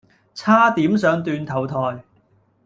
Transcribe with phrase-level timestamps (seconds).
[0.33, 2.01] 差點上斷頭臺